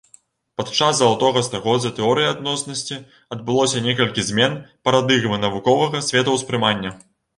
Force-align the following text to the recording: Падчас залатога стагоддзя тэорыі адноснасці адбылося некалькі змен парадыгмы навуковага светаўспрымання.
Падчас 0.59 0.93
залатога 0.99 1.43
стагоддзя 1.47 1.91
тэорыі 1.99 2.29
адноснасці 2.35 2.97
адбылося 3.35 3.83
некалькі 3.89 4.25
змен 4.31 4.57
парадыгмы 4.89 5.37
навуковага 5.45 6.03
светаўспрымання. 6.11 6.91